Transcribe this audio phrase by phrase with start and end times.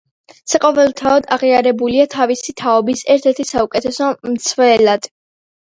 [0.53, 5.15] საყოველთაოდ აღიარებულია თავისი თაობის ერთ-ერთ საუკეთესო მცველად.